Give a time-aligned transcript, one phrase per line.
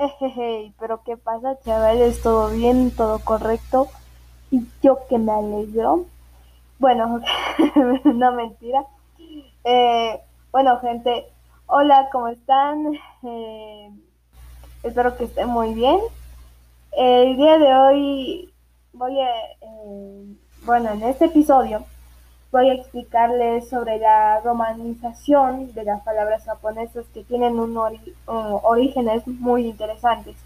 [0.00, 2.22] Hey, pero ¿qué pasa, chavales?
[2.22, 2.92] ¿Todo bien?
[2.94, 3.88] ¿Todo correcto?
[4.48, 6.04] Y yo que me alegro.
[6.78, 7.20] Bueno,
[8.04, 8.84] no mentira.
[9.64, 10.20] Eh,
[10.52, 11.26] bueno, gente,
[11.66, 12.92] hola, ¿cómo están?
[13.24, 13.90] Eh,
[14.84, 15.98] espero que estén muy bien.
[16.92, 18.54] El día de hoy
[18.92, 19.30] voy a,
[19.60, 21.84] eh, bueno, en este episodio
[22.50, 27.76] voy a explicarles sobre la romanización de las palabras japonesas que tienen un
[28.26, 30.36] orígenes muy interesantes.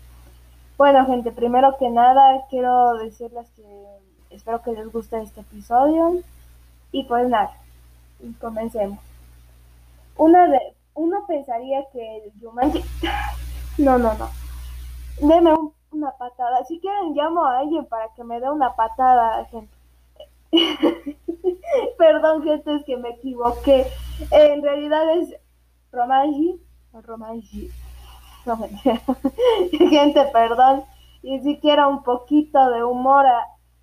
[0.76, 3.62] Bueno, gente, primero que nada quiero decirles que
[4.30, 6.22] espero que les guste este episodio
[6.90, 7.52] y pues nada,
[8.40, 8.98] comencemos.
[10.16, 10.58] Una de,
[10.94, 12.32] uno pensaría que el.
[13.78, 14.28] No, no, no.
[15.18, 15.54] Deme
[15.92, 16.62] una patada.
[16.66, 19.72] Si quieren llamo a alguien para que me dé una patada, gente.
[22.12, 23.86] Perdón, gente, es que me equivoqué.
[24.30, 25.34] En realidad es
[25.92, 26.60] Romanji.
[26.92, 27.70] Romanji.
[29.88, 30.84] gente, perdón.
[31.22, 33.24] Y si quiero un poquito de humor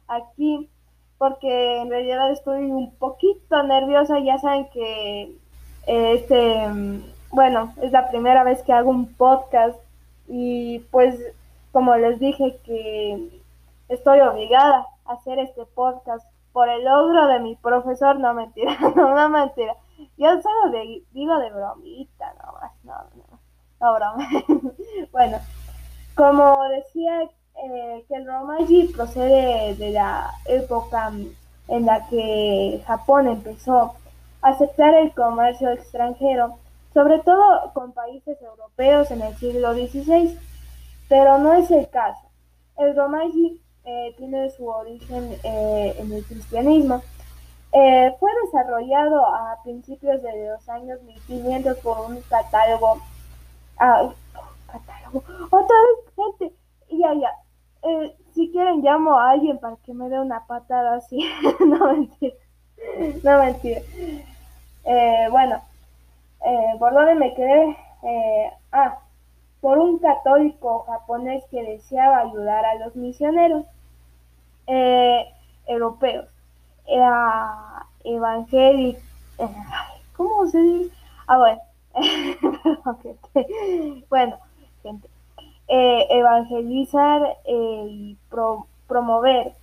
[0.07, 0.69] aquí,
[1.17, 4.19] porque en realidad estoy un poquito nerviosa.
[4.19, 5.35] Ya saben que
[5.87, 6.67] este,
[7.31, 9.79] bueno, es la primera vez que hago un podcast
[10.27, 11.19] y pues
[11.71, 13.41] como les dije que
[13.87, 19.29] estoy obligada a hacer este podcast por el logro de mi profesor, no mentira, no,
[19.29, 19.75] mentira.
[20.17, 20.71] Yo solo
[21.11, 23.39] digo de bromita, no más, no, no,
[23.79, 24.27] no broma.
[25.11, 25.37] bueno,
[26.15, 31.11] como decía eh, que el Romaji procede de la época
[31.67, 33.95] en la que Japón empezó
[34.41, 36.57] a aceptar el comercio extranjero,
[36.93, 40.37] sobre todo con países europeos en el siglo XVI,
[41.09, 42.29] pero no es el caso.
[42.77, 47.01] El Romaji eh, tiene su origen eh, en el cristianismo.
[47.71, 52.99] Eh, fue desarrollado a principios de los años 1500 por un catálogo.
[53.77, 54.09] Ah,
[54.67, 55.23] catálogo.
[55.51, 56.55] Otra vez, gente.
[56.91, 57.31] Ya, ya.
[58.33, 61.19] si quieren, llamo a alguien para que me dé una patada así.
[61.59, 62.35] no mentira.
[63.23, 63.81] No mentira.
[65.31, 65.61] bueno,
[66.79, 67.77] ¿por dónde me quedé?
[68.71, 68.99] ah,
[69.61, 73.65] por un católico japonés que deseaba ayudar a los misioneros
[74.67, 75.25] eh,
[75.67, 76.27] europeos.
[76.85, 78.99] Era evangélico.
[80.15, 80.95] ¿Cómo se dice?
[81.27, 81.61] Ah, bueno.
[84.09, 84.37] bueno,
[84.83, 85.09] gente.
[85.67, 88.17] Eh, evangelizar eh, y
[88.87, 89.53] promover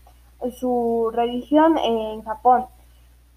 [0.61, 2.67] su religión en Japón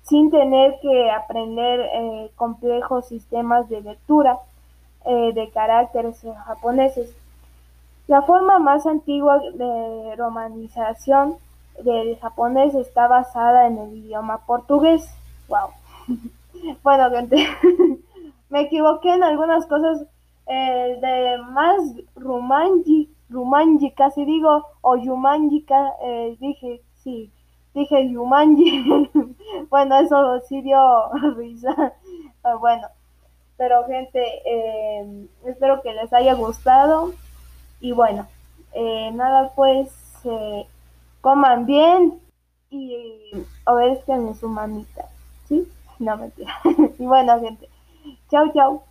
[0.03, 4.40] sin tener que aprender eh, complejos sistemas de lectura
[5.09, 7.16] de caracteres japoneses.
[8.08, 11.38] La forma más antigua de romanización
[11.84, 15.08] del japonés está basada en el idioma portugués.
[15.47, 15.70] Wow.
[16.84, 17.47] bueno, gente,
[18.50, 20.06] me equivoqué en algunas cosas
[20.47, 21.80] eh, de más
[22.16, 25.66] rumanji, rumanji casi digo, o yumanji,
[26.03, 27.31] eh, dije, sí,
[27.74, 29.09] dije yumanji.
[29.70, 31.94] bueno, eso sí dio risa.
[32.44, 32.88] Ah, bueno,
[33.59, 37.14] pero gente, eh, espero que les haya gustado.
[37.81, 38.28] Y bueno,
[39.14, 39.90] nada, pues
[41.22, 42.20] coman bien
[42.70, 43.31] y
[43.66, 45.06] obedezcan a su mamita,
[45.47, 45.68] ¿sí?
[46.00, 46.53] No mentira.
[47.00, 47.70] y bueno, gente,
[48.31, 48.88] chau, chau.